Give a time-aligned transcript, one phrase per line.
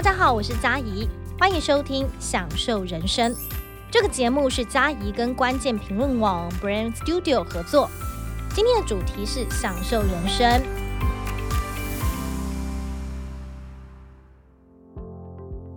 [0.00, 1.06] 大家好，我是嘉怡，
[1.38, 3.30] 欢迎收听《享受人生》
[3.90, 7.86] 这个节目是嘉怡跟关键评论网 Brand Studio 合作。
[8.54, 10.62] 今天的主题是享受人生。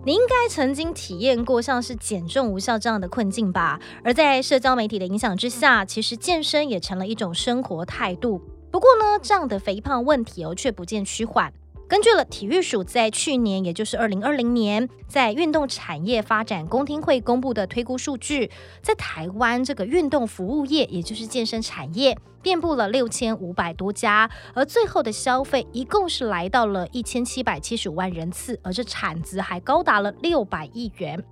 [0.06, 3.78] 你应该曾经体验过像是减重无效这样的困境吧？
[4.02, 8.40] 而在社交媒体的影响之下，其实健身也成了一种生活态度。
[8.70, 11.52] 不过呢，这样的肥胖问题哦，却不见趋缓。
[11.86, 31.22] 根据了体育署在去年，也就是二零二零年，在运动产业发展公听会公布的推估数据，在台湾这个运动服务业，也就是健身产业，遍布了六千五百多家，而最后的消费一共是来到了一千七百七十五万人次，而这产值还高达了六百亿元。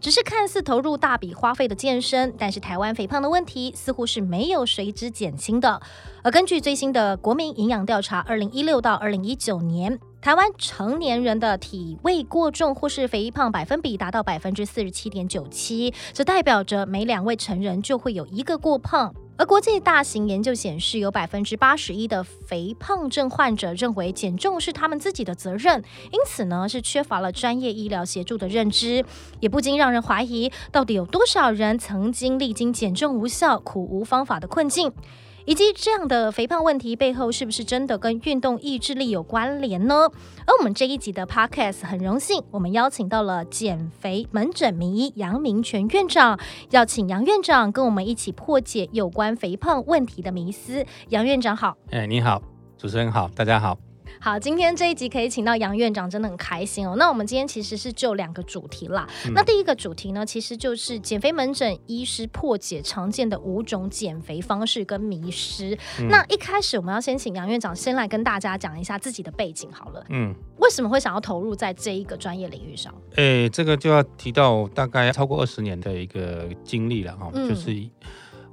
[0.00, 5.80] 只是看似投入大笔花费的健身，但是台湾肥胖的问题似乎是没有随之减轻的。
[6.22, 19.14] 而根据最新的国民营养调查，二零一六到二零一九年，台湾成年人的体位过重或是肥胖百分比达到百分之四十七点九七，这代表着每两位成人就会有一个过胖。
[19.38, 29.04] 而国际大型研究显示，有百分之八十一的肥胖症患者认为减重是他们自己的责任，因此呢是缺乏了专业医疗协助的认知，
[29.40, 34.90] 也不禁让人怀疑，到底有多少人曾经历经减重无效、苦无方法的困境。
[35.46, 39.94] 以及这样的肥胖问题背后是不是真的跟运动意志力有关联呢？
[40.44, 46.36] 而我们这一集的 podcast 很荣幸，我们邀请到了减肥门诊名医杨明全院长，
[46.70, 50.84] 要请杨院长跟我们一起破解有关肥胖问题的迷思。
[51.10, 52.42] 杨院长好，哎，你好，
[52.76, 53.85] 主持人好，大家好。
[54.20, 56.96] 好，今天这一集可以请到杨院长，真的很开心哦。
[56.96, 59.06] 那我们今天其实是就两个主题啦。
[59.34, 65.78] 那第一个主题呢，其实就是减肥门诊医师破解常见的五种减肥方式跟迷失。
[66.08, 70.04] 那一开始我们要先请杨院长先来跟大家讲一下自己的背景好了。
[70.08, 72.92] 嗯，为什么会想要投入在这一个专业领域上？
[73.16, 77.88] 哎，这个就要提到大概超过二十年的一个经历了哈，就是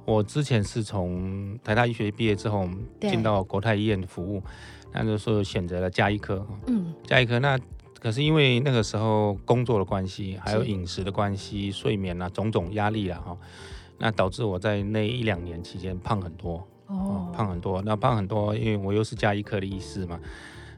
[0.04, 2.68] 我之前是从台大医学毕业之后，
[3.00, 4.42] 进到国泰医院服务。
[4.94, 7.58] 那就是选择了加一科，嗯，加一科那
[8.00, 13.36] 可是因为那个时候工作的关系，还有饮食的关系、睡眠啊种种压力了哈，
[13.98, 17.82] 那导致我在那一两年期间胖很多，哦，胖很多。
[17.82, 20.20] 那胖很多，因为我又是加一科的医师嘛，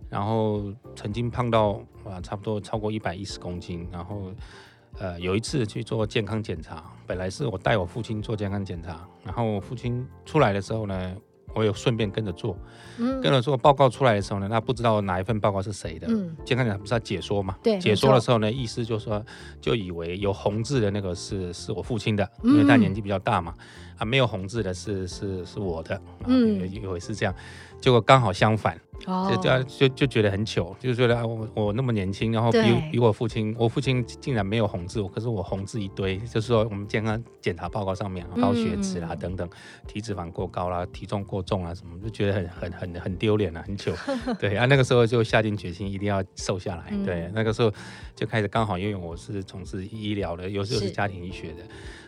[0.08, 0.62] 然后
[0.94, 4.32] 曾经胖到啊差不多超过一百一十公斤，然后
[4.98, 11.16] 呃有一次去做健康检查，本来是我带我父亲做健康检查，然后我父亲出来的时候呢。
[11.56, 12.56] 我有顺便跟着做，
[12.98, 16.06] 跟着做报告出来的时候呢，他不知道哪一份报告是谁的。
[16.08, 17.56] 嗯健康讲不是要解说嘛？
[17.62, 19.24] 对，解说的时候呢，意思就说
[19.60, 23.54] 就以为有红字的那个是是我父亲的，因为他年纪比较大嘛。
[23.96, 27.34] 啊，没有红字的是是是我的，嗯，以为是这样，
[27.80, 32.58] 结果刚好相反，就就就就觉得很糗，就觉得我我那么年轻，然后比
[32.92, 39.48] 比我父亲，我父亲竟然没有红字，可是我红字一堆，就是说我们健康检查报告上面高血脂啦等等，
[39.86, 43.92] 体脂肪过高啦，体重过重啊什么，就觉得很很很很丢脸啊，很糗，
[44.40, 47.72] 对啊，那个时候就下定决心一定要瘦下来，对，那个时候
[48.14, 51.62] 就开始刚好因为我是从事医疗的，有时候是家庭医学的。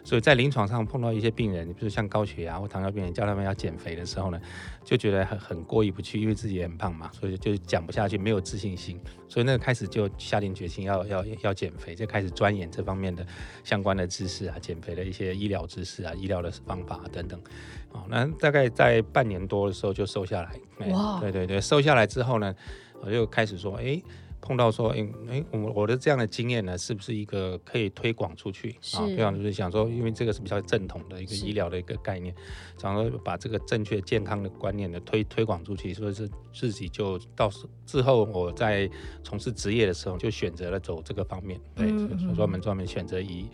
[0.05, 4.41] 所以在临床上碰到一些病人，比如像高血压或糖尿病人，叫他们要减肥的时候呢，
[4.89, 8.99] 就觉得很很过意不去，因为自己也很胖嘛，所以就讲不下去，没有自信心。
[9.29, 13.27] 所以那个开始就下定决心要要要减肥，就开始钻研这方面的
[13.63, 17.39] 相关的知识啊，减肥的一些医疗知识啊，医疗的方法等等。
[17.93, 20.89] 哦，那大概在半年多的时候就瘦下来。
[20.91, 21.21] 哇！
[21.21, 22.55] 对对对，瘦下来之后呢，
[23.03, 24.01] 我就开始说，哎。
[24.41, 28.71] 碰到说，哎哎，我我的这样的经验呢，是不是一个可以推广出去？
[28.95, 29.05] 啊？
[29.07, 32.35] 推广就是想说，因为这个是比较正统的一个医疗的一个概念，
[32.79, 38.89] 想说把这个正确健康的观念呢推推广出去，所以是自己就到时之后我在
[39.23, 41.89] 从事职业的时候就选择了走这个方面，对，
[42.35, 43.47] 专门专门选择以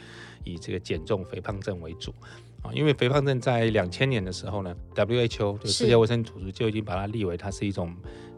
[0.44, 2.14] 以这个减重肥胖症为主
[2.64, 7.94] 啊，因为肥胖症在两千年的时候呢，WHO 就世界卫生组织就已经把它立为它是一种。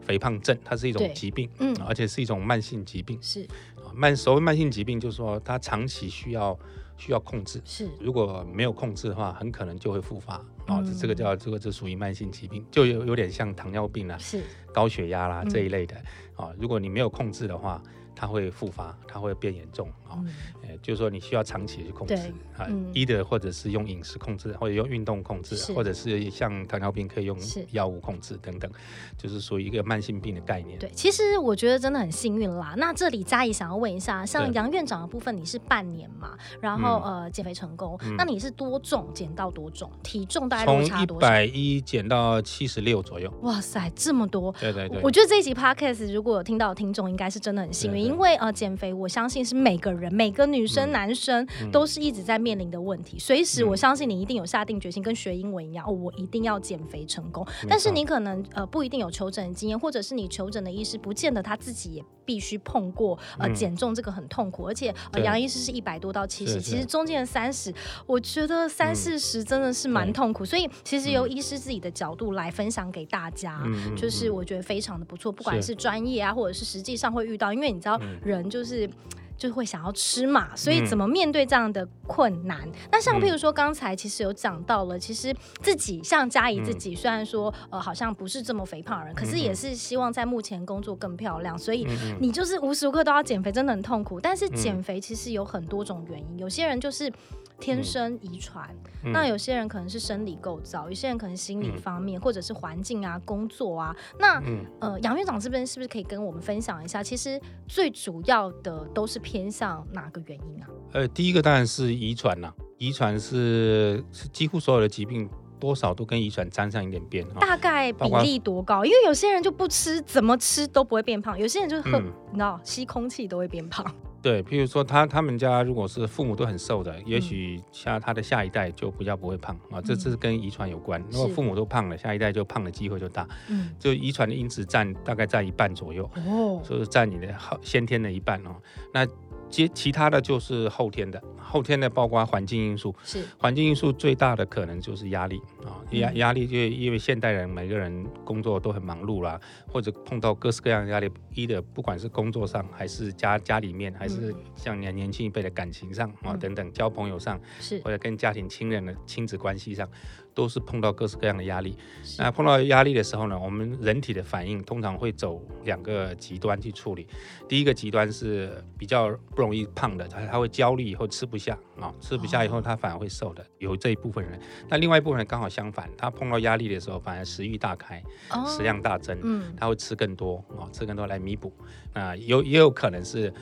[0.07, 3.45] 肥胖症，它是一种疾病，嗯，而且是一种慢性疾病，是
[3.93, 6.57] 慢所谓慢性疾病，就是说它长期需要
[6.95, 10.35] 需要控制，是如果没有控制的话，很可能就会复发，
[10.65, 14.41] 啊，这这个叫这个就属于慢性疾病，就有有点像糖尿病啊，是
[14.71, 15.97] 高血压啦这一类的，
[16.37, 17.83] 啊，如果你没有控制的话。
[18.19, 20.17] 它会复发，它会变严重啊！
[20.17, 22.15] 呃，就是说你需要长期去控制
[22.57, 27.37] 啊，一的或者是用饮食控制，或者用运动控制，或者是像糖尿病可以用
[27.71, 28.69] 药物控制等等，
[29.17, 30.77] 就是属于一个慢性病的概念。
[30.79, 32.73] 对，其实我觉得真的很幸运啦。
[32.77, 36.37] 那这里嘉怡想要问一下，像杨院长的部分，你是半年嘛？
[36.59, 39.89] 然后呃，减肥成功，那你是多重减到多重？
[40.03, 43.31] 体重大概从一百一减到七十六左右。
[43.41, 44.53] 哇塞，这么多！
[44.59, 48.03] 对对对，我觉得这一集 podcast 如果有听到听众，应该是真的很幸运。
[48.03, 53.17] 因为呃减肥，我相信是每个人每个女生男生都是一直在面临的问题。
[53.17, 57.47] 随时我相信你一定有下定决心，跟学英文一样哦，我一定要减肥成功。
[57.69, 67.73] 但是你可能呃不一定有求诊的经验，或者是你求诊的医师不见得他自己也必须碰过呃减重这个很痛苦，而且呃杨医师是一百多到七十，其实中间的三十，
[68.05, 70.43] 我觉得三四十真的是蛮痛苦。
[70.43, 73.63] 所以其实由医师自己的角度来分享给大家，
[73.95, 75.77] 就是我觉得非常的不错，不管是。
[75.77, 78.89] 专业啊，或者是实际上会遇到，因为你知道人就是。
[79.37, 82.67] 就会想要吃嘛，所以怎么面对这样的困难？
[82.91, 91.87] 那像譬如说刚才其实有讲到了，其实自己像嘉怡自己，虽然说呃好像不是这么肥胖的人，可是也是希望在目前工作更漂亮，所以
[92.19, 94.19] 你就是无时无刻都要减肥，真的很痛苦。
[94.19, 97.11] 但是减肥其实有很多种原因，有些人就是。
[97.59, 98.69] 天生遗传，
[99.03, 103.95] 那有些人可能是生理构造，有些人可能心理方面，或者是环境啊、工作啊。
[104.19, 104.41] 那
[104.79, 107.01] 呃，杨院长这边是不是可以跟我们分享一下？
[107.01, 110.67] 其实最主要的都是偏向哪个原因啊？
[110.93, 115.27] 呃，第一个当然是遗传啦，遗传是是几乎所有的疾病
[115.59, 117.27] 多少都跟遗传沾上一点边。
[117.39, 118.85] 大概比例多高？
[118.85, 123.83] 因为有些人就不吃，怎么吃都不会变胖；有些人就喝，你知道，吸空气都会变胖。
[124.27, 131.01] 对，譬如说他他们家如果是父母都很瘦的，也许下他的下一代就比较不会胖啊，这这是跟遗传有关。
[131.09, 133.25] 如果父母都胖了，下一代就胖的机会就大。
[133.47, 138.53] 嗯，就遗传的因子占大概占一半左右，哦，就是占你的好先天的一半哦。
[138.93, 139.07] 那
[139.49, 143.23] 其其他的就是后天的，后天的包括环境因素，是。
[143.37, 157.81] 环境因素最大的可能就是压力啊，压压力就因为现代人每个人工作都很忙碌啦，或者碰到各式各样的压力，一的不管是工作上，还是家家里面，还是像年年轻一辈的感情上啊等等，交朋友上，是。
[157.81, 159.87] 或者跟家庭亲人的亲子关系上。
[160.37, 161.75] 都是碰到各式各样的压力，
[162.19, 167.07] 那碰到压力的时候呢，我们人体的反应通常会走两个极端去处理。
[167.49, 174.39] 第一个极端是比较不容易胖的，他他会焦虑以后吃不下啊，吃不下以后他反而会瘦的，有这一部分人。
[174.69, 177.99] 那另外一部分人刚好相反，他碰到压力的时候反而食欲大开，
[178.45, 181.51] 食量大增，嗯，他会吃更多啊，吃更多来弥补。
[181.95, 183.33] 那有也有可能是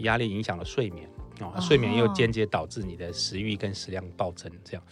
[0.00, 1.08] 压力影响了睡眠。
[1.40, 4.82] 哦，睡眠又间接导致你的食欲跟食量暴增，这样，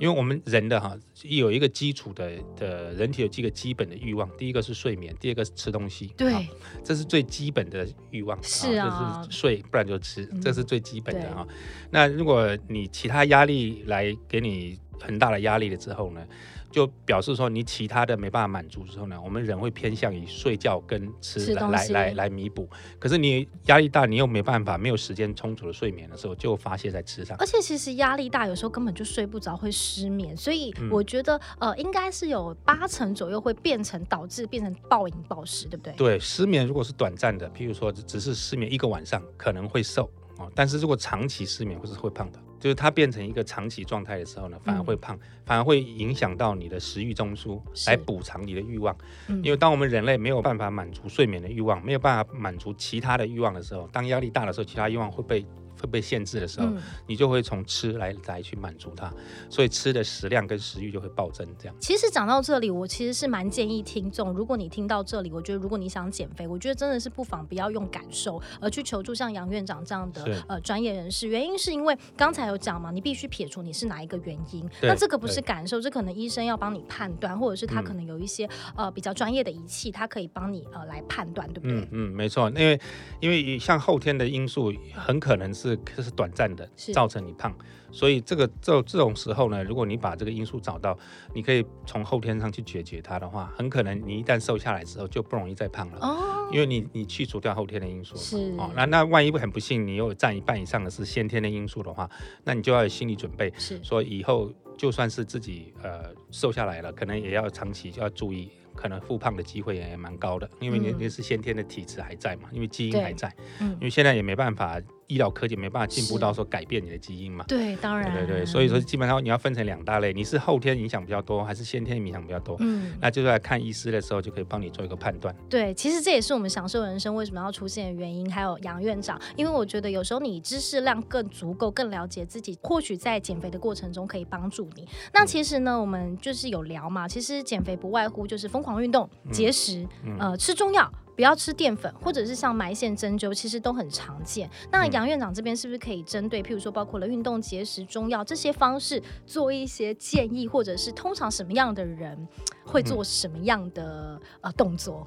[0.00, 6.48] 为我们人的哈有一个基础的的人体有几个基本的欲望，第一个是睡眠，第二个是吃东西，对，
[6.84, 11.46] 这是最基本的欲望，是啊，就是睡，不然就吃，这是最基本的哈。
[11.90, 16.26] 那如果你其他压力来给你很大的压力了之后呢？
[16.70, 22.68] 就表示说，你其他的没办法满足之后呢，我们人会偏向于睡觉跟吃来来来弥补。
[22.98, 27.36] 可是你压力大，你又没办法，没有时间充足的睡眠的时候，就发泄在吃上。
[27.38, 30.36] 而且其实压力大，有时候根本就睡不着，会失眠。
[30.36, 35.92] 所以我觉得，呃，应该是有八成左右会变成导致变成暴饮暴食，对不对？
[35.94, 40.50] 对，失眠如果是短暂的，譬如说只是失眠一个晚上，可能会瘦哦。
[40.54, 42.38] 但是如果长期失眠，或是会胖的。
[42.58, 48.96] 就是它变成一个长期状态的时候呢，反而会胖，反而会影响到你的食欲中枢，来补偿你的欲望。
[49.42, 55.44] 因为当我们人类没有办法满足睡眠的欲望，没有办法满足其他的欲望的时候，当压力大的时候，其他欲望会被。
[55.80, 56.68] 会被限制的时候，
[57.06, 59.12] 你就会从吃来来去满足它，
[59.48, 61.46] 所以吃的食量跟食欲就会暴增。
[61.58, 71.28] 这样，其实讲到这里，我其实是蛮建议听众，如果你听到这里，我觉得如果你想减肥，我觉得真的是不妨不要用感受而去求助像杨院长这样的呃专业人士。
[71.28, 81.78] 原因是因为刚才有讲嘛，你必须撇除你是哪一个原因，那这个不是感受，这可能医生要帮你判断，或者是他可能有一些呃比较专业的仪器，他可以帮你呃来判断，对不对？
[81.78, 82.80] 嗯嗯，没错，因为
[83.20, 87.54] 因为像后天的因素，很可能是是是短暂的造成你胖，
[87.90, 90.98] 所以这个这这种时候呢，如果你把这个因素找到，
[91.34, 98.54] 你可以从后天上去解决它的话，很可能你一旦瘦下来之后就不容易再胖了哦，因为你你去除掉后天的因素是。
[98.58, 102.08] 哦，那那万一很不幸你又占一半以上的是先天的因素的话，
[102.44, 103.78] 那你就要有心理准备，是。
[103.82, 108.50] 说以后就算是自己呃瘦下来了，可能也要长期就要注意。
[108.74, 122.56] 可能复胖的机会也蛮高的，因为你你是先天的体质还在嘛，因为基因还在，嗯，因为现在也没办法，医疗科技没办法进步到说改变你的基因嘛，对，当然，对对对，所以说基本上你要分成两大类，你是后天影响比较多，还是先天影响比较多？
[122.60, 125.34] 嗯，那就是来看医师的时候就可以帮你做一个判断。
[125.48, 128.30] 对，其实这也是我们享受人生为什么要出现的原因。
[128.30, 134.86] 还有杨院长，因为我觉得有时候你知识量更足够，更了解自己，或许在减肥的过程中可以帮助你。
[135.14, 139.08] 那其实呢，我们就是有聊嘛，其实减肥不外乎就是疯狂运动。
[139.32, 139.86] 节食，
[140.18, 144.48] 呃，吃中药，不要吃淀粉，或者是像埋线针灸，其实都很常见。
[144.70, 152.16] 那杨院长这边是不是可以针对，譬如说包括了运动、节食、中药这些方式，做一些建议，或者是通常什么样的人
[152.64, 155.04] 会做什么样的呃动作？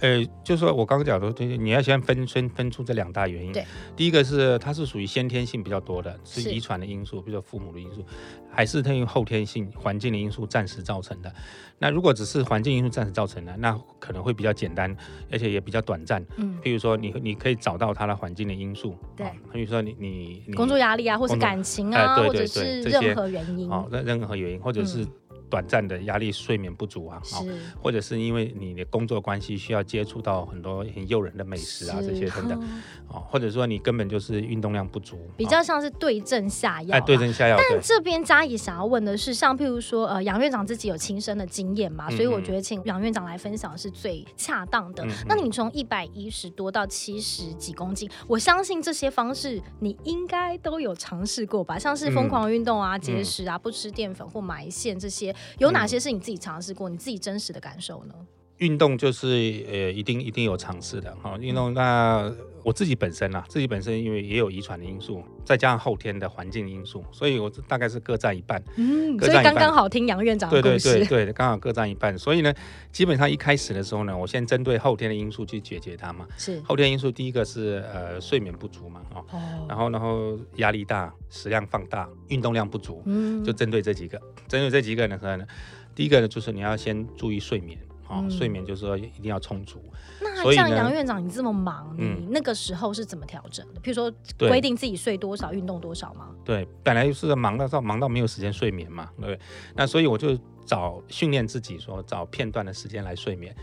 [0.00, 3.52] 呃，就是说我刚刚讲的，就是你要先分分分出这两大原因。
[3.52, 3.64] 对，
[3.96, 8.04] 第一个是它是属于先天性比较多的，是是遗传的因素，比如说父母的因素，
[8.50, 11.32] 还是它用后天性环境的因素暂时造成的。
[11.78, 14.94] 那如果只是环境因素暂时造成的，那可能会比较简单，
[15.30, 16.24] 而且也比较短暂。
[16.36, 25.06] 嗯，譬如说你你可以找到它的环境的因素，对哦比如说你你你工作压力啊，或是感情啊，或者哎对对是任何原因，哦，任任何原因，或者是
[25.48, 27.46] 短暂的压力、睡眠不足啊，哦，
[27.82, 36.96] 或者是因为你的工作关系需要接触到很多很诱人的美食啊，这些等等嗯哦，或者说你根本就是运动量不足，哦比较像是对症下药啦。
[36.96, 45.04] 哎对症下药，但这边嘉怡想要问的是，像譬如说，呃，杨院长自己有亲身的经验嘛，嗯所以我觉得请杨院长来分享是最恰当的。
[45.04, 51.78] 嗯那你从一百一十多到七十几公斤，我相信这些方式你应该都有尝试过吧？
[51.78, 58.14] 像是疯狂运动啊、节食啊、不吃淀粉或埋线这些，有哪些是你自己尝试过、你自己真实的感受呢？
[58.58, 59.26] 运动就是
[59.70, 62.32] 呃一定一定有尝试的哈、运动那
[62.62, 68.60] 我自己本身啊，自己本身因为也有遗传的因素，再加上后天的环境因素，所以我大概是各占一半。
[68.76, 70.94] 嗯，所以刚刚好听杨院长的对故事。
[70.94, 72.18] 对对对，刚好各占一半。
[72.18, 72.52] 所以呢，
[72.90, 76.26] 基本上一开始的时候呢，我先针对后天的因素去解决它嘛。
[76.36, 84.20] 是后天因素第一个是呃睡眠不足嘛，哦，哦，然后然后压力大、食量放大、运动量不足，嗯就针对这几个。
[84.48, 85.46] 针对这几个呢，可能
[85.94, 87.78] 第一个呢就是你要先注意睡眠。
[88.08, 89.82] 哦，嗯睡眠就是说一定要充足。
[90.20, 93.80] 那像杨院长，你这么忙，嗯你那个时候是怎么调整的？
[93.80, 96.30] 譬如说规定自己睡多少、运动多少吗？
[96.44, 99.40] 对，本来是忙到到忙到没有时间睡眠嘛，对不对？
[99.74, 103.54] 那所以我就找训练自己说，找片段的时间来睡眠，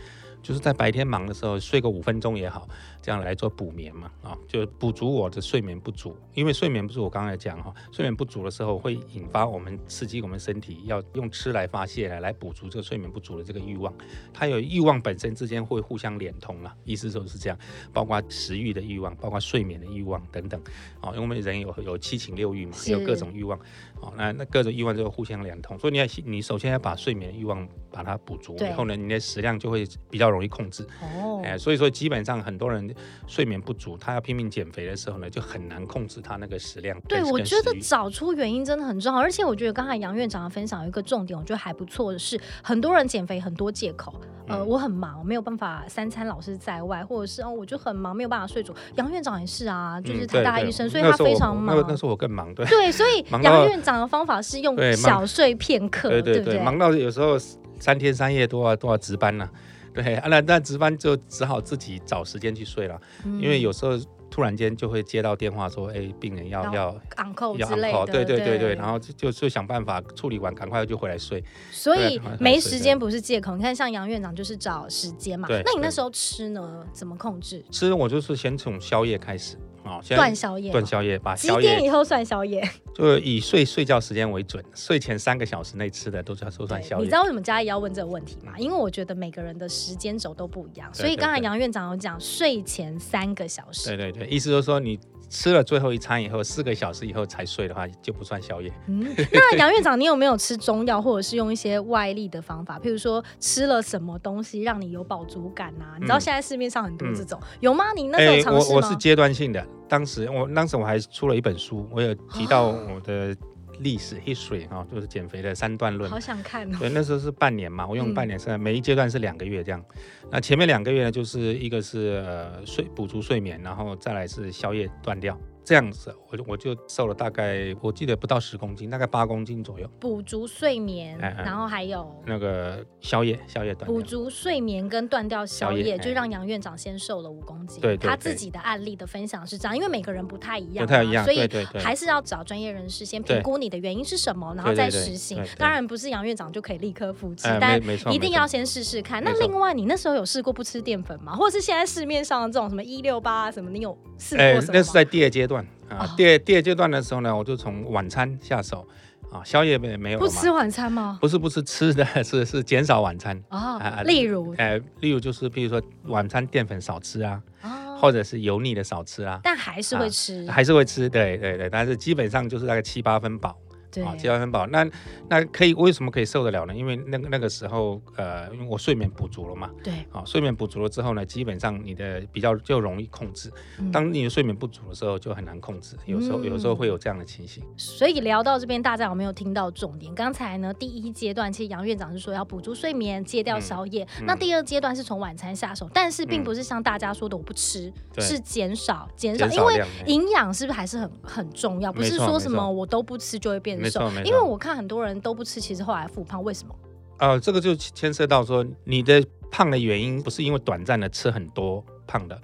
[0.44, 2.68] 就是在白天忙的时候睡个五分钟也好，
[3.00, 6.14] 这样来做补眠嘛，啊、就补足我的睡眠不足。
[6.34, 13.90] 因为睡眠不足，我刚才讲哈，睡眠不足的时候会引发我们刺激我们身体要用吃来发泄来来补足这个睡眠不足的这个欲望。
[14.34, 17.58] 它有欲望本身之间会互相连通了，意思就是这样，
[17.90, 20.60] 包括食欲的欲望，包括睡眠的欲望等等。
[21.00, 23.58] 哦，因为我们人有有七情六欲嘛，有各种欲望。
[24.02, 30.86] 哦，那那各种欲望就会互相连通，所以你要你首先要把睡眠的欲望把它补足，对以后呢，你的食量就会比较容易控制。
[31.00, 32.94] 哦，哎，所以说基本上很多人
[33.26, 37.00] 睡眠不足，他要拼命减肥的时候呢，就很难控制他那个食量。
[37.08, 44.12] 对，我觉得找出原因真的很重要，而且我觉得刚才杨院长的分享有一个重点，我觉得还不错的是，很多人减肥很多借口，
[44.48, 48.74] 呃，嗯我很忙，我没有办法三餐老是在外，或者是哦，我就很忙，没有办法睡足。
[48.96, 51.84] 杨院长也是啊，就是嗯对对台大医生，所以他非常忙那。
[51.88, 52.64] 那时候我更忙，对。
[52.66, 56.58] 对，所以 杨院长的方法是用小睡片刻，对对不对？
[56.58, 57.38] 忙到有时候
[57.78, 59.48] 三天三夜都要都要值班了、
[59.94, 63.92] 对啊，那那值班就只好自己找时间去睡了，嗯因为有时候
[64.30, 71.42] 突然间就会接到电话说，哎，病人要要要 uncle 要之类 uncle，的，对对对对，然后就就就想办法处理完，赶快就回来睡。
[71.70, 73.56] 所以没时间不是借口。
[73.56, 75.46] 你看，像杨院长就是找时间嘛。
[75.48, 76.84] 那你那时候吃呢？
[76.92, 77.64] 怎么控制？
[77.70, 80.72] 吃我就是先从宵夜开始啊，先断宵夜吗。
[80.72, 82.68] 断宵夜，把几宵夜点以后算宵夜？
[82.94, 87.12] 就以睡睡觉时间为准，睡前三个小时内吃的都叫都算宵夜你知。
[87.12, 88.52] 道为什么嘉义要问这个问题吗？
[88.56, 93.88] 因为我觉得每个人的时间轴都不一样，所以刚才杨院长有讲睡前三个小时。
[93.88, 94.98] 对对对，意思就是说你
[95.34, 98.72] 吃了最后一餐以后，四个小时以后才睡的话，就不算宵夜。
[98.86, 102.78] 嗯， 那杨院长，你有没有吃中药，或者是用一些外力的方法？
[102.78, 105.98] 譬如说吃了什么东西让你有饱足感啊？
[105.98, 107.86] 你知道嗯现在市面上很多这种，有吗？
[107.96, 108.66] 你那时候有尝试吗？
[108.70, 113.36] 我我是阶段性的，当时我当时我还出了一本书，我有提到哦我的
[113.80, 116.10] 历史 history 哈、就是减肥的三段论。
[116.10, 116.78] 好想看哦。
[116.78, 119.84] 对，那时候是半年嘛，我用嗯半年是、每一阶段是两个月这样。
[120.30, 129.88] 那前面两个月呢，就是一个是呃睡补足睡眠，然后再来是宵夜断掉，这样子我就我就瘦了大概我记得不到十公斤，大概八公斤左右。
[129.98, 133.86] 补足睡眠，哎哎然后还有那个宵夜宵夜断。
[133.86, 137.80] 补足睡眠跟断掉宵夜，宵夜就让杨院长先瘦了五公斤。
[137.80, 141.48] 对对他自己的案例的分享是这样，因为每个人不太一样、啊，不太一样，所以。
[141.78, 149.22] 还是要找专业人士先评估你的原因是什么，然后再实行当然不是杨院长就可以立刻复制，哎，但一定要先试试看。
[149.22, 151.34] 那另外，你那时候有试过不吃淀粉吗？
[151.36, 154.70] 或者是现在市面上的这种什么一六八什么，你有试过哎什么吗？
[154.72, 155.53] 那是在第二阶段
[155.88, 158.86] 啊哦，第二第二阶段的时候呢，我就从晚餐下手
[159.30, 161.18] 啊，宵夜没没有不吃晚餐吗？
[161.20, 163.40] 不是不是吃的，是是减少晚餐。
[163.48, 170.46] 啊、啊例如呃，例如就是比如说晚餐淀粉少吃啊，啊，或者是油腻的少吃啊，但还是会吃。
[170.48, 173.63] 还是会吃，对对对，但是基本上就是大概七八分饱对，
[174.02, 174.66] 啊，肌劳很饱。
[174.68, 174.88] 那
[175.28, 176.74] 那可以为什么可以受得了呢？
[176.74, 179.70] 因为那个那个时候，呃，因为我睡眠补足了嘛。
[179.82, 179.92] 对。
[180.12, 183.52] 啊，睡眠补足了之后呢，基本上你的比较就容易控制。
[183.92, 185.96] 当你的睡眠不足的时候，就很难控制。
[186.06, 187.62] 有时候有时候会有这样的情形。
[187.76, 190.14] 所以聊到这边，大家有没有听到重点？
[190.14, 194.06] 刚才呢，第一阶段其实杨院长是说要补足睡眠，戒掉宵夜。
[194.22, 201.92] 那第二阶段是从晚餐下手，但是并不是像大家说的我不吃，是减少减少，因为营养是不是还是很很重要？
[201.92, 206.74] 不是说什么我都不吃就会变瘦，因为我看很多人都不吃，其实后来复胖，为什么？
[207.18, 212.40] 呃，这个就牵涉到说你的胖的原因不是因为短暂的吃很多胖的，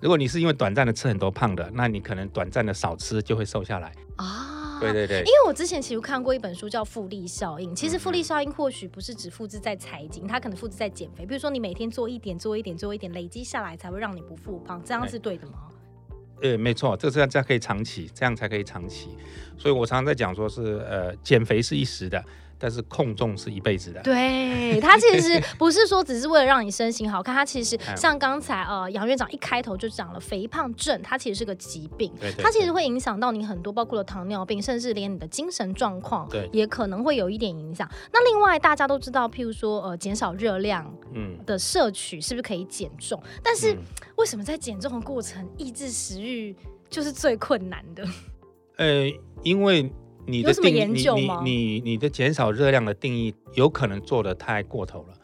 [0.00, 4.56] 如果你是因为短暂的吃很多胖的，那你可能短暂的少吃就会瘦下来啊。
[4.80, 11.26] 对对对，因为我之前其实看过一本书叫《复利效应》，其实复利效应或许不是只复制在财经，它可能复制在减肥。
[11.26, 15.54] 比如说你每天做一点，做一点，做一点，累积下来才会让你不复胖，这样是对的吗？
[16.40, 19.08] 呃，没错，这这样这样可以长期，这样才可以长期。
[19.56, 22.24] 所以我常常在讲说是呃，减肥是一时的。
[22.58, 37.88] 但是控重是一辈子的，对它其实不是说只是为了让你身形好看，它其实 像刚才呃杨院长一开头就讲了肥胖症，它其实是个疾病，它其实会影响到你很多，包括了糖尿病，甚至连你的精神状况，对也可能会有一点影响。
[38.12, 43.22] 那另外大家都知道，譬如说呃减少热量，嗯的摄取是不是可以减重？
[43.42, 43.76] 但是
[44.16, 46.56] 为什么在减重的过程抑制食欲
[46.90, 48.04] 就是最困难的？
[48.78, 49.04] 呃，
[49.44, 49.92] 因为。
[50.28, 55.14] 你的定你你你你的减少热量的定义有可能做的太过头了，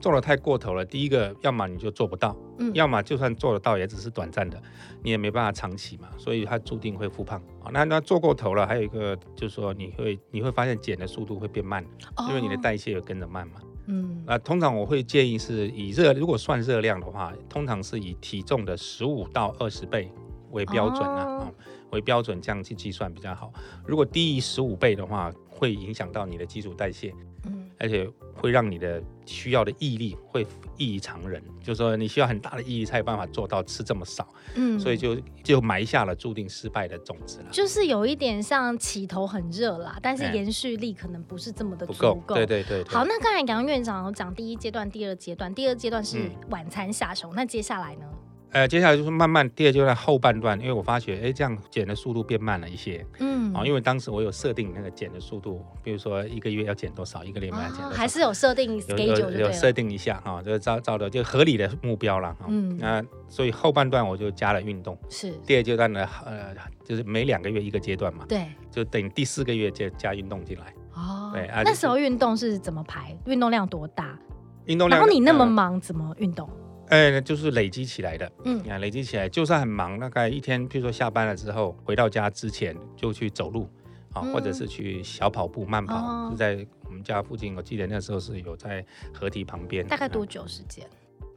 [0.00, 0.84] 做的太过头了。
[0.84, 2.34] 第一个，要么你就做不到，
[2.72, 4.60] 要么就算做得到，也只是短暂的，
[5.02, 7.42] 你也没办法长期嘛，所以它注定会复胖。
[7.70, 11.84] 那那做过头了，还有一个就是说，你会你会发现减的速度会变慢，
[12.28, 13.54] 因为你的代谢也跟着慢嘛。
[13.86, 20.10] 嗯，那通常我会建议是以热，如果算热量的话，通常是以体重的十五到二十倍
[20.52, 21.50] 为标准啊。
[21.90, 23.52] 为标准这样去计算比较好。
[23.86, 27.12] 如果低于十五倍的话，会影响到你的基础代谢，
[27.46, 31.42] 嗯，而且会让你的需要的毅力会异于常人。
[31.60, 37.46] 就是说，你需要很大的毅力才有办法做到吃这么少，嗯，所以就就埋下了注定失败的种子了。
[37.50, 42.36] 就是有一点像起头很热啦，但是延续力可能不是这么的足够。
[42.36, 42.84] 对对对。
[42.84, 48.06] 好，那刚才杨院长讲第一阶段、第二阶段，第二阶段是晚餐下手，那接下来呢？
[48.50, 65.30] 呃，接下来就是慢慢，第二阶段后半段，因为我发觉，哎，这样减的速度变慢了一些，嗯，啊，因为当时我有设定那个减的速度，比如说一个月要减多少，一个礼拜要减多少，还是有设定，有有有设定一下哈，就是照照的就合理的目标了哈，嗯，那所以后半段我就加了运动，是。
[65.46, 73.14] 第二阶段呢，呃，就是每两个月一个阶段嘛，对，就等第四个月就加运动进来，哦，对，啊那时候运动是怎么排？
[73.26, 74.18] 运动量多大？
[74.64, 76.48] 运动量，然后你那么忙，怎么运动？
[76.88, 78.30] 哎，就是累积起来的。
[78.44, 83.68] 嗯，你看累积起来，就算很忙，大概一天，譬如说下班了之后，回到家之前就去走路，
[84.12, 87.54] 啊，或者是去小跑步、慢跑，就在我们家附近。
[87.56, 89.86] 我记得那时候是有在河堤旁边。
[89.86, 90.88] 大概多久时间？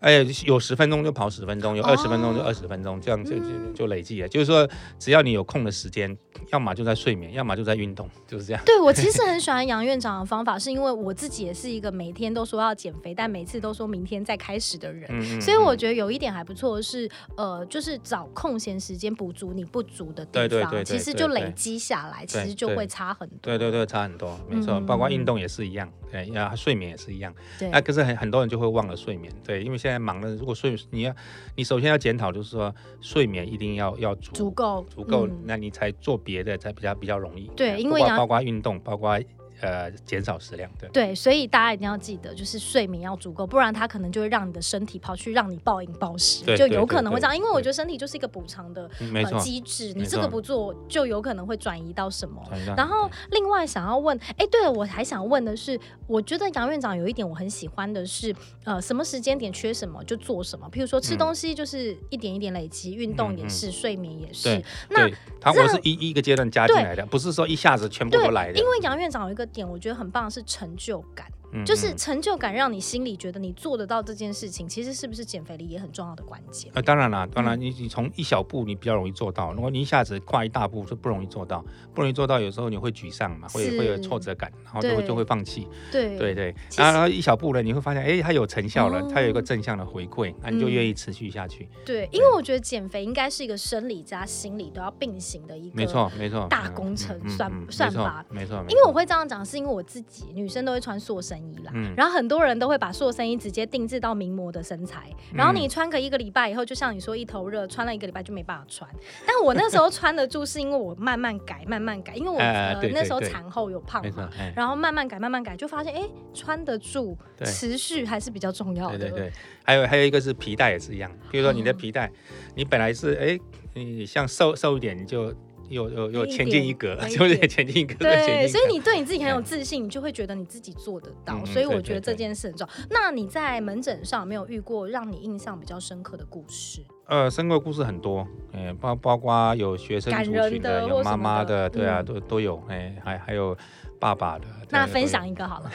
[0.01, 4.27] 哎，有十分钟就跑十分钟，有二十分钟就二十分钟，这样就就就累计了。
[4.27, 6.17] 就是说，只要你有空的时间，
[6.51, 8.61] 要么就在睡眠，要么就在运动，就是这样。
[8.65, 15.39] 对我其实 很喜欢杨院长的方法，是因为我自己也是一个每天都说要减肥，但每次都说明天再开始的人。
[15.39, 23.37] 所以我觉得有一点还不错是，呃，就是找空闲时间补足你不足的地方，其实就累积下来，其实就会差很多。
[23.43, 24.81] 对对对，差很多，没错。
[24.81, 27.31] 包括运动也是一样，对，要睡眠也是一样。
[27.59, 29.90] 对，那可是很很多人就会忘了睡眠，对，因为现在。
[29.91, 31.15] 在忙了，如果睡你要，
[31.55, 37.47] 你首先要检讨，就是说睡眠一定要要足足够足够，那你才做别的才比较比较容易。
[37.55, 39.19] 对，因为包括运动，包括。
[39.61, 47.37] 呃，减少食量，对对，所以大家一定要记得，就是睡眠要足够，不然它可能就会让你的身体跑去让你暴饮暴食，就有可能会这样。
[47.37, 52.41] 因为我觉得身体就是一个补偿的呃机制，你这个不做，就有可能会转移到什么。
[52.75, 64.59] 然后另外想要问，哎，对了，我还想问的是，我觉得杨院长有一点我很喜欢的是，呃，什么时间点缺什么就做什么，譬如说吃东西就是一点一点累积，运动也是，睡眠也是。
[64.89, 65.07] 那
[65.39, 68.57] 他我是一一个阶段加进来的，不是说一下子全部都来的。
[68.57, 69.47] 因为杨院长有一个。
[69.51, 71.31] 点我觉得很棒是成就感。
[71.65, 76.71] 就是成就感，让你心里觉得你做得到这件事情，其实是不是减肥里也很重要的关键？
[76.75, 85.67] 呃，当然啦，当然你你从一小步你比较容易做到，如果你一下子跨一大步就不容易做到，不容易做到，有时候你会沮丧嘛，会会有挫折感，然后就会就会放弃。
[85.91, 86.11] 对。
[86.21, 91.67] 对对，然后一小步呢，你会发现，哎，它有成效了，它有一个正向的回馈，那你就愿意持续下去。
[91.83, 98.63] 对，因为我觉得减肥应该是一个生理加心理都要并行的一个，没错没错，大工程算算法，没错。
[98.69, 101.71] 因为我会这样讲，是因为我自己女生都会穿塑身衣啦。
[101.95, 108.89] 然后很多人都会把塑身衣直接定制到名模的身材，然后你穿个一个礼拜以后，就像你说一头热，穿了一个礼拜就没办法穿。
[109.25, 112.37] 但我那时候穿得住，是因为我慢慢改，慢慢改，因为我
[112.93, 116.01] 那时候产后有胖嘛，然后慢慢改，慢慢改，就发现哎，
[116.33, 118.97] 穿得住，持续还是比较重要的。
[118.97, 119.31] 对对对，
[119.63, 122.11] 还有还有一个是皮带也是一样，比如说你的皮带，
[122.55, 123.39] 你本来是哎，
[123.73, 125.33] 你像瘦瘦一点你就。
[125.71, 127.95] 有有有 前进一格，就是前进一格。
[127.95, 131.43] 对，所以你对你自己很有自信，你就会觉得你自己做得到。
[131.45, 132.85] 所以我觉得这件事很重要。
[132.89, 136.81] 那你在门诊上没有遇过让你印象比较深刻的故事？
[137.07, 143.57] 呃，深刻故事很多，哎，包包括有学生族群的，有妈妈的，对啊，都都有，哎，还还有
[143.99, 144.45] 爸爸的。
[144.69, 145.71] 那分享一个好了。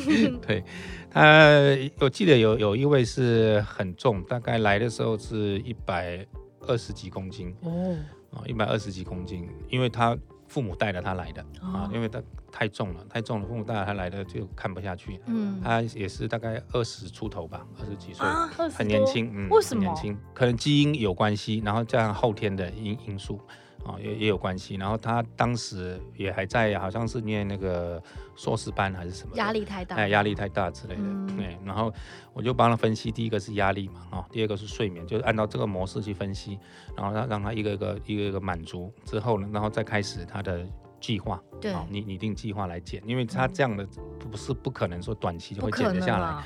[0.46, 0.64] 对，
[1.10, 1.60] 他
[2.00, 6.26] 我记得有有一位是很重，大概来的时候是一百
[6.66, 7.94] 二十几公斤哦。
[8.38, 15.20] 啊，一百二十几公斤，因为他父母带着他来的啊，因为他太重了，太重了，父母带着他来的就看不下去。
[15.26, 18.26] 嗯，他也是大概二十出头吧，二十几岁，
[18.70, 19.82] 很年轻，嗯，为什么？
[19.82, 23.40] 年轻，可能基因有关系，然后加上后天的因因素。
[23.84, 24.76] 啊，也也有关系。
[24.76, 28.02] 然后他当时也还在，好像是念那个
[28.36, 31.36] 硕士班还是什么，压力太大，哎，压力太大之类的。
[31.36, 31.92] 对，然后
[32.32, 36.58] 我就帮他分析，第一个是压力嘛，啊，第二个是睡眠，就是按照这个模式去分析，
[36.96, 40.66] 然后让让他一个一个一个一个满足之后呢，然后再开始他的
[41.00, 41.42] 计划。
[41.60, 43.84] 对，你拟定计划来减，因为他这样的
[44.18, 46.44] 不是不可能说短期就会减得下来。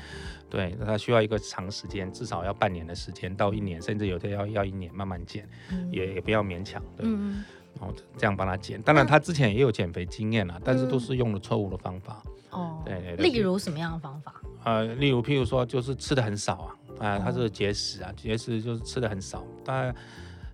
[0.49, 5.47] 对，那他需要一个长时间，至少要半年的时间到一年，甚至有的要要一年慢慢减，
[5.91, 8.81] 也也不要勉强，对，然后这样帮他减。
[8.81, 12.23] 当然他之前也有减肥经验了，但是都是用了错误的方法。
[12.51, 14.41] 哦，对，例如什么样的方法？
[14.63, 19.95] 呃，例如譬如说就是吃的很少啊，啊，他是节食啊，节食就是吃的很少，大概。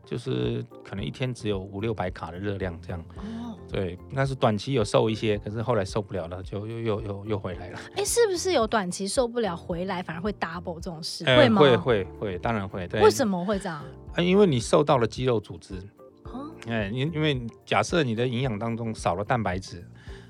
[0.10, 7.80] 就是可能一天只有五六百卡的热量这样，哦，对，那是短期有瘦一些，可是后来受不了了，就又又又又回来了。
[7.95, 11.24] 哎，是不是有短期受不了回来，反而会 double 这种事？
[11.26, 11.62] 会吗？
[11.62, 12.88] 会会会，当然会。
[12.88, 13.86] 对，为什么会这样？
[14.15, 15.76] 啊，因为你受到了肌肉组织。
[16.24, 16.50] 哦。
[16.67, 19.86] 哎，因因为假设你的营养当中少了蛋白质，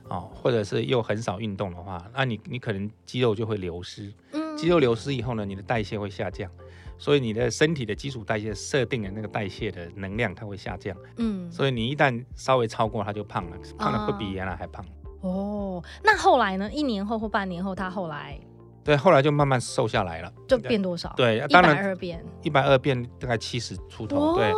[0.10, 4.14] 哦，或者是又很少运动的话，那你你可能肌肉就会流失。
[4.34, 4.58] 嗯。
[4.58, 6.52] 肌肉流失以后呢，你的代谢会下降。
[7.00, 10.96] 所以你的身体的基础代谢设定的那个代谢的能量，它会下降。
[11.18, 14.86] 嗯，所以你一旦稍微超过，它就胖了，胖的会比原来还胖。
[15.22, 16.70] 哦，那后来呢？
[16.72, 18.40] 一年后或半年后，他后来
[18.84, 21.14] 对，后来就慢慢瘦下来了，就变多少？
[21.16, 24.36] 对，一百二变，一百二变大概七十出头。
[24.36, 24.52] 对，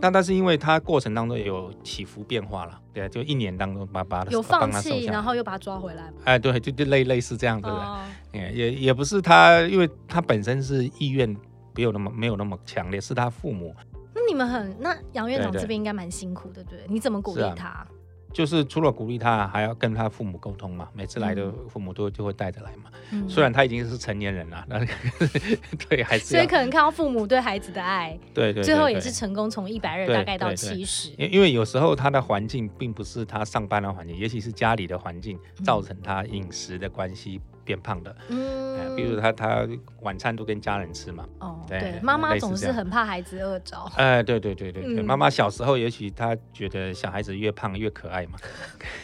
[0.00, 6.12] 那但是因为它过程当中有起伏变化了，对，就一年当中把把有放弃，然后又把它抓回来。
[6.24, 7.98] 哎，对，就就类类似这样子的，
[8.32, 11.34] 也也不是他，因为他本身是意愿。
[11.78, 13.72] 没有那么没有那么强烈，是他父母。
[14.12, 16.80] 那你们很那杨院长这边应该蛮辛苦的，对？
[16.88, 17.86] 你怎么鼓励他？
[18.32, 20.88] 就是除了鼓励他，还要跟他父母沟通嘛。
[20.92, 22.90] 每次来的父母都就会带着来嘛。
[23.28, 24.84] 虽然他已经是成年人了，那
[25.88, 31.10] 对还是所以可能看到父母对孩子的爱，对对，最后也是成功从一百二大概到七十。
[31.16, 37.40] 因因为有时候他的环境并不是他上班的环境，也许是家里的环境造成他饮食的关系。
[37.68, 39.68] 变胖的，嗯，比如他他
[40.00, 48.38] 晚餐都跟家人吃嘛，哦，对，妈妈总是很怕孩子饿着，哎，对对对对对，妈妈小时候也许她觉得小孩子越胖越可爱嘛，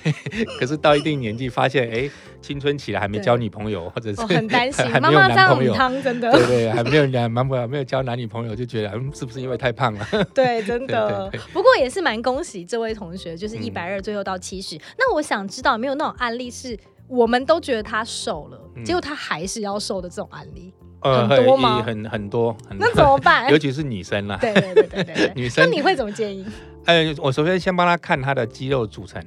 [0.59, 10.07] 可是到一定年纪发现，哎，青春期了还没交女朋友，或者是很担心，妈妈这样汤真的，对对，还没有男男朋友，没有交男女朋友，就觉得嗯，是不是因为太胖了？
[10.35, 11.31] 对，真的。
[11.53, 14.79] 不过也是蛮恭喜这位同学，就是一百二最后到七十。
[14.99, 16.79] 那我想知道有没有那种案例是？
[17.09, 21.83] 我们都觉得他瘦了，结果他还是要瘦的这种案例很多吗？
[21.83, 23.51] 很很多，那怎么办？
[23.51, 26.47] 尤其是女生啦，对对对对， 女生，那你会怎么建议？
[26.87, 29.23] 呃，我首先先帮她看她的肌肉组成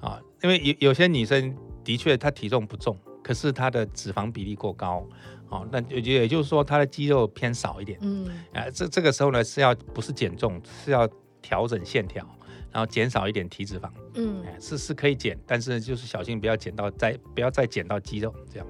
[0.00, 5.06] 啊，因为有有些女生的确她体重不重，可是她的脂肪比例过高，
[5.50, 11.08] 哦，那也也就是说她的肌肉偏少一点，嗯，啊，这这个时候呢是要不是减重，是要
[11.40, 12.26] 调整线条。
[12.72, 18.66] 然后减少一点体脂肪，嗯，是是可以减，但是就是小心不要减到再不要再减到肌肉这样，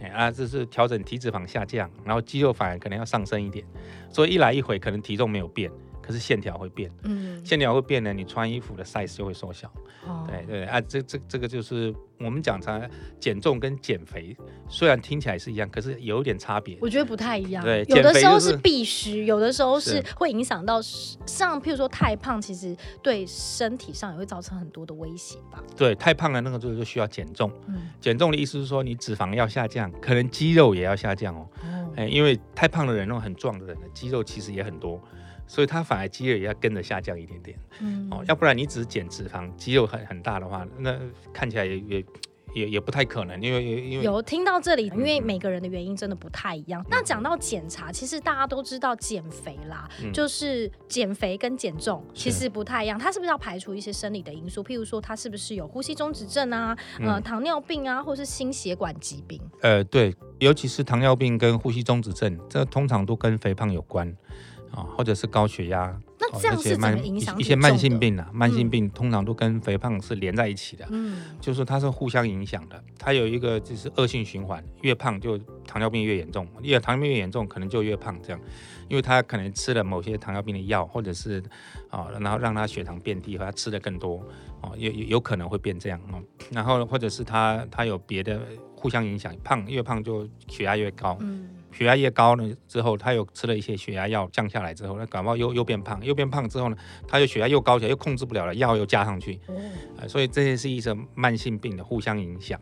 [0.00, 3.64] 哎啊，这是调整体脂肪下降，然后肌肉反而可能要上升一点，
[4.10, 5.70] 所以一来一回可能体重没有变。
[6.08, 9.70] 可是线条会变，嗯，线条会变呢，你穿衣服的 size 就会缩小，
[10.06, 12.80] 哦，对对啊，这这这个就是我们讲它
[13.20, 14.34] 减重跟减肥，
[14.70, 16.78] 虽然听起来是一样，可是有点差别。
[16.80, 20.80] 我觉得不太一样，对，有的时候是必须，有的时候是会影响到，
[21.26, 25.62] 像譬如说太胖，其实对身体上也会造成很多的威胁吧。
[25.76, 31.46] 对，太胖的那个就就需要减重，嗯，减重的意思是说你脂肪要下降，可能肌肉也要下降哦，
[31.96, 34.98] 哎，因为太胖的人，那种很壮的人，肌肉其实也很多。
[35.48, 40.96] 所以它反而肌肉也要跟着下降一点点，嗯，哦，要不然你只减脂肪，肌肉很很大的话，那
[41.32, 42.04] 看起来也也
[42.54, 46.84] 也也不太可能，因为因为有听到这里，因为每个人的原因真的不太一样。
[46.90, 52.98] 那讲到检查，其实大家都知道减肥啦，就是减肥跟减重其实不太一样。
[52.98, 54.64] 它是不是要排除一些生理的因素？
[54.64, 59.40] 譬如说，它是不是有呼吸中止症啊，呃，糖尿病啊，或是心血管疾病？
[59.60, 64.10] 呃，对，尤其是糖尿病跟呼吸中止症，这通常都跟肥胖有关
[64.70, 65.98] 啊，或者是高血压。
[66.20, 68.28] 那这样是怎么影响一些慢性病啊？
[68.32, 72.82] 慢性病通常都跟肥胖是连在一起的，嗯，就是它是互相影响的。
[72.98, 78.40] 它有一个就是恶性循环，越胖就糖尿病越严重，越糖尿病越严重，可能就越胖这样。
[78.88, 81.42] 因为他可能吃了某些糖尿病的药，或者是
[81.90, 84.26] 啊，然后让他血糖变低，或他吃的更多，
[84.62, 86.20] 哦，有有可能会变这样哦。
[86.50, 88.40] 然后或者是他他有别的
[88.74, 91.16] 互相影响，胖越胖就血压越高。
[91.20, 91.48] 嗯。
[91.70, 96.76] 血压越高呢，之后他又吃了一些血压药降下来之后，那感冒又又变胖，又变胖之后呢，
[97.06, 99.38] 他又血压又高起来，又控制不了了，药又加上去，
[99.98, 102.58] 啊，所以这些是一种慢性病的互相影响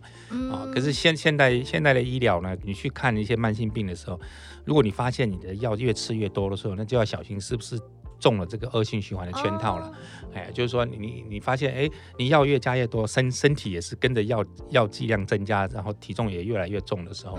[0.50, 0.66] 啊。
[0.74, 4.20] 可是现现代现代的医疗呢，你去看一些慢性病的时候，
[4.64, 7.80] 如果你发现你的药越吃越多的时候，那就要小心是不是。
[8.18, 9.92] 中了这个恶性循环的圈套了，
[10.34, 17.38] 哎，就是说你你发现哎，你药越加越多，身身体也是跟着药药剂量增加，然后体重也越来越重的时候，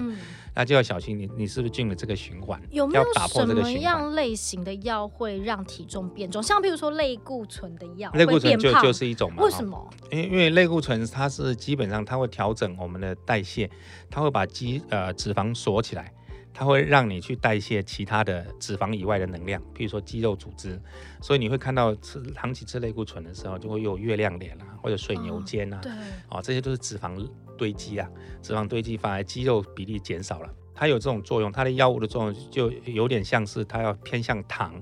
[0.56, 2.62] 那就要小心你你是不是进了这个循环？
[2.70, 6.42] 有没有什么样类型的药会让体重变重？
[6.42, 9.44] 像比如说类固醇的药，类固醇就就是一种嘛。
[9.44, 9.90] 为什么？
[10.12, 13.70] 因为因为类固醇它是基本上它会调整我们的代谢，
[14.10, 16.14] 它会把肌呃脂肪锁起来。
[16.60, 20.82] 它会让你去代谢其他的脂肪以外的能量，比如说肌肉组织，
[21.22, 25.92] 所以你会看到吃长期吃类固醇的时候，就会有月亮脸啊，或者水牛肩啊，对，
[26.32, 27.24] 哦，这些都是脂肪
[27.56, 28.10] 堆积啊，
[28.42, 34.74] 脂肪堆积反而肌肉比例减少了，它有这种作用，它的药物的作用就有点像是它要偏向糖。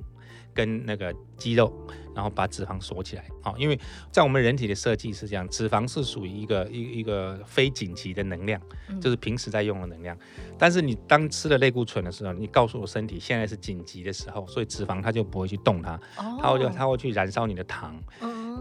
[0.53, 1.69] 跟那个肌肉，
[2.15, 3.77] 然后把脂肪锁起来，好，因为
[4.09, 8.59] 在我们人体的设计是这样，脂肪是属于一个一一个非紧急的能量，
[9.01, 10.17] 就是平时在用的能量。
[10.57, 15.99] 但是你当吃了类固醇的时候，你告诉我身体现在是紧急的时候，所以脂肪它就不会去动它，
[16.41, 18.01] 它会就它会去燃烧你的糖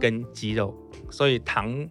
[0.00, 0.74] 跟肌肉，
[1.08, 1.88] 所以糖。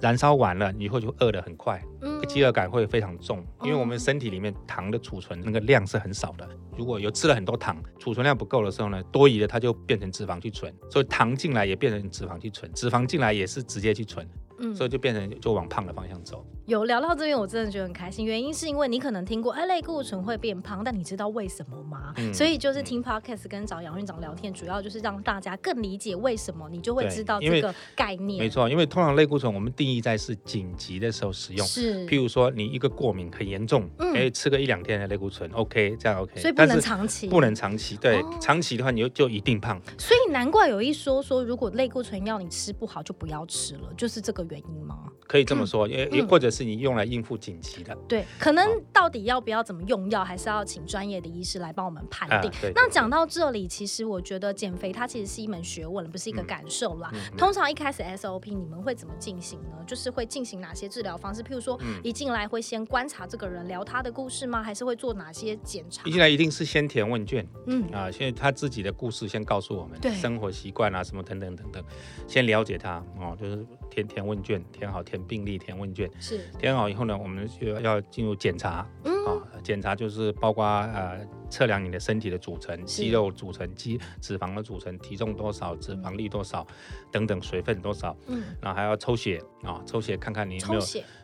[0.00, 1.82] 燃烧完了，以后就饿得很快，
[2.28, 6.48] 饥饿感会非常重，因为我们身体里面糖的储存那个量是很少的。
[6.76, 14.28] 如果有吃了很多糖，储存量不够的时候呢，多余的它就变成脂肪去存，所以糖进来也变成脂肪去存，脂肪进来也是直接去存。
[14.58, 16.44] 嗯，所以就变成就往胖的方向走。
[16.66, 18.24] 有聊到这边，我真的觉得很开心。
[18.24, 22.14] 原因是因为你可能听过，哎，类固醇会变胖，但你知道为什么吗？
[22.32, 28.38] 所以就是听 podcast 跟找杨院长聊天，主要就是让大家更理解为什么，你就会知道这个概念。
[28.38, 32.06] 没错，因为通常类固醇我们定义在是紧急的时候使用，是。
[32.06, 36.40] 譬如说你一个过敏很严重，哎，吃个一两天的类固醇，OK，这样 OK。
[36.40, 37.96] 所以不能长期，不能长期。
[37.98, 39.78] 对，长期的话你就就一定胖。
[39.98, 45.10] 所以难怪有一说说，如果类固醇药你吃不好，就不要吃了，就是这个原因吗？
[45.26, 47.96] 可以这么说，也也或者是你用来应付紧急的。
[48.06, 52.50] 对，可能到底要不要怎么用药，还是要请专业的医师来帮我们判定。
[52.74, 57.10] 那讲到这里，其实我觉得减肥它其实是一门学问，不是一个感受啦。
[57.38, 59.82] 通常一开始 SOP 你们会怎么进行呢？
[59.86, 61.42] 就是会进行哪些治疗方式？
[61.42, 64.62] 譬如说，一进来会先观察这个人，聊他的故事吗？
[64.62, 66.02] 还是会做哪些检查？
[66.04, 71.82] 一进来一定是先填问卷，嗯啊，先他自己的故事先告诉我们，生活习惯啊什么等等等等，
[72.26, 75.20] 先了解他哦，就是填填问卷，填好填。
[75.26, 78.86] 病历、填问卷，是填好以后呢，我们就要进入检查。
[79.04, 86.66] 嗯，啊，检查就是包括呃测量你的身体的组成，肌肉组成、肌脂肪的组成、体重多少、脂肪率多少
[87.10, 88.14] 等等，水分多少。
[88.26, 90.80] 嗯，然后还要抽血啊，抽血看看你有没有。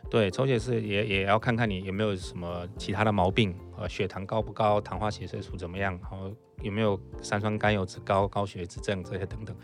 [0.09, 9.55] 对，抽血是也也要看看你有没有什么其他的毛病，呃，血糖高不高，糖化血色素怎么样，然后有没有三酸甘油脂高、高血脂症这些等等。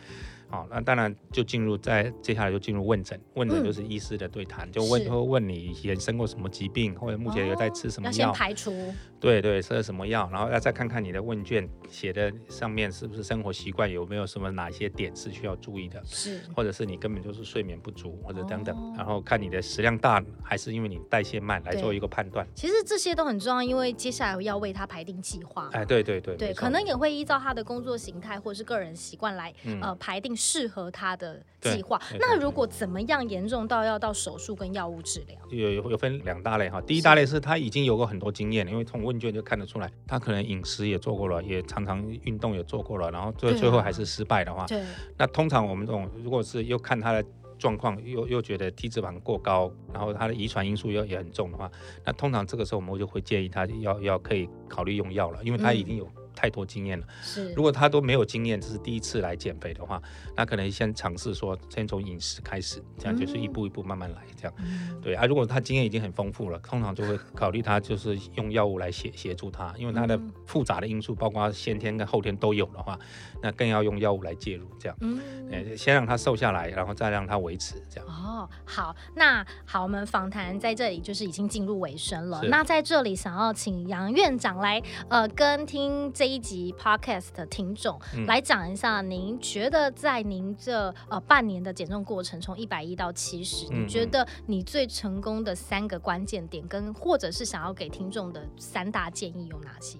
[0.50, 8.74] 好，那当然就进入在接下来就进入问诊，问诊就是医师的对谈，就问会问你以前生过什么疾病，或者目前有在吃什么药，先排除。
[9.20, 22.48] 对对，吃了什么药，然后要再看看你的问卷写的上面是不是生活习惯有没有什么哪些点是需要注意的，是，或者是你根本就是睡眠不足或者等等，然后看你的食量大还是因为你代谢慢来做一个判断。
[22.56, 25.68] 其实这些都很重要，因为接下来要为他排定计划。
[25.74, 30.37] 哎，对对对，对，可能也会依照他的工作形态或者是个人习惯来呃排定。
[30.38, 32.00] 适合他的计划。
[32.20, 35.36] 那如果怎么样严重到要到手术跟药物治疗？
[35.50, 36.80] 有有有分两大类哈。
[36.80, 44.84] 第一大类是他已经有过很多经验，因为从问卷就看得出来，他可能饮食也做过了，也常常运动也做过了，然后最最后还是失败的话，对。
[45.18, 47.24] 那通常我们这种如果是又看他的
[47.58, 51.72] 状况，又又觉得体脂肪过高，然后他的遗传因素又也很重的话，
[52.06, 56.08] 那通常这个时候我们就会建议他要要可以考虑用药了，因为他已经有。
[56.38, 57.08] 太多经验了。
[57.24, 60.00] 是，如果他都没有经验，这是第一次来减肥的话，
[60.36, 64.54] 那可能先尝试说，先从饮食开始，这样就是一步一步慢慢来，这样。
[65.02, 73.00] 对啊，如果他经验已经很丰富了，通常就会考虑他就是用药物来协协助他，因为他的复杂的因素，包括先天跟后天都有的话，
[73.42, 74.98] 那更要用药物来介入，这样。
[75.02, 78.08] 嗯，先让他瘦下来，然后再让他维持，这样。
[78.08, 82.42] 哦，好，那好，我们访谈在这里就是已经进入尾声了。
[82.44, 99.98] 那在这里想要请杨院长来，呃，跟听这一集 podcast 的听众来讲一下，您觉得在您这呃半年的减重过程，从一百一到七十，你觉得你最成功的三个关键点，跟或者是想要给听众的三大建议有哪些？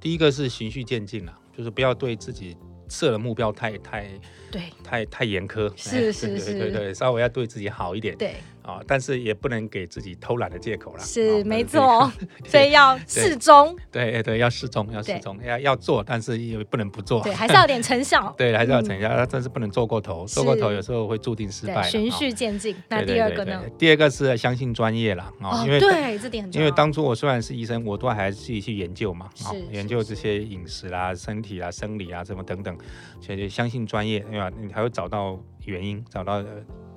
[0.00, 2.56] 第一个是循序渐进啦，就是不要对自己
[2.88, 4.08] 设的目标太太
[4.50, 4.62] 对。
[4.82, 8.36] 太太严苛，是是是，对对对，稍微要对自己好一点，对。
[8.70, 11.00] 啊，但是也不能给自己偷懒的借口了。
[11.00, 12.10] 是，没错，
[12.44, 13.76] 所以 要适中。
[13.90, 17.22] 对对，要适中，要适中，要要做，但是也不能不做。
[17.22, 18.32] 对，还是要点成效。
[18.38, 21.82] 对，还是要成效，但是不能做过头，做过头有时候会注定失败。
[21.82, 22.76] 循序渐进。
[22.88, 23.62] 那第二个呢？
[23.78, 26.66] 第二个是相信专业了啊，因为对这点很重要。
[26.66, 32.76] 因为当初我虽然是医生，我都还是自己去研究嘛，啊，研究这些饮食啦、身体啦、生理啊什么等等，
[33.20, 34.50] 所以相信专业，对吧？
[34.60, 36.44] 你还会找到原因，找到。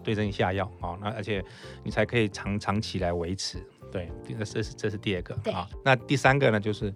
[0.06, 1.42] 对症下药啊，那而且
[1.82, 3.58] 你才可以长长期来维持。
[3.90, 5.66] 对，这是这是第二个啊。
[5.82, 6.94] 那第三个呢，就是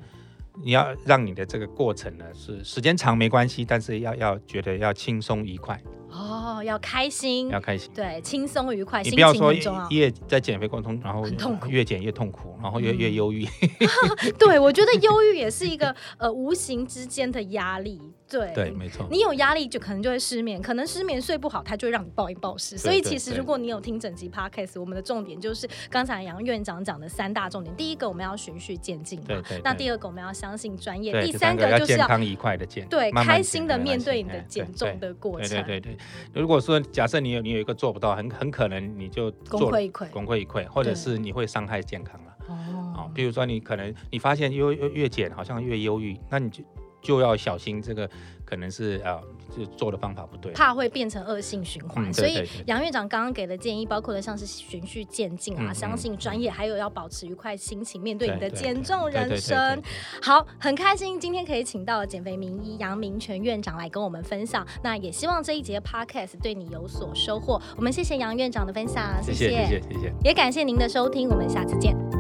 [0.62, 5.82] 你要让你的这个过程呢是时间长没关系，但是要要觉得要轻松愉快。
[6.12, 9.02] 哦，要开心，要开心，对，轻松愉快。
[9.04, 9.54] 你不要说
[9.90, 13.48] 越在减肥过程中，然后很痛苦，越减越痛苦，然后越越忧郁。
[14.38, 18.02] 对，我觉得忧郁也是一个呃无形之间的压力。
[18.30, 19.08] 对对，没错。
[19.10, 22.78] 你有压力就可能就会失眠，可能失眠睡不好，它就会让你暴饮暴食。
[22.78, 27.76] 所以其实如果你有听整集 podcast，我们的重点就是刚才杨院长讲的三大重点。
[27.76, 29.62] 第一个我们要循序渐进，对对。
[29.64, 35.64] 那第二个我们要相信专业，第三个就是要健康愉快的减，对，开心的面对你的减重的过程。
[35.64, 35.98] 对对对。
[36.34, 42.36] 如果说假设你有你有一个做不到，很很可能你就功亏一篑，功亏一篑，或者是你会伤害健康了。
[42.50, 43.10] 哦。
[43.14, 46.62] 比如说你可能你发现越越越减好像越忧郁，那你就。
[47.08, 48.10] 就要小心，这个
[48.44, 49.18] 可能是啊，
[49.56, 52.14] 就做的方法不对，怕会变成恶性循环。
[52.14, 59.82] 所以杨院长刚刚给的建议，包括了像是循序渐进啊，相信专业，还有要保持愉快心情，面对你的减重人生。
[60.22, 64.68] 好，很开心今天可以请到减肥名医杨明全院长来跟我们分享。
[64.84, 67.62] 那也希望这一节 podcast 对你有所收获。
[67.78, 72.17] 我们谢谢杨院长的分享，谢谢谢谢谢谢，也感谢您的收听，我们下次见。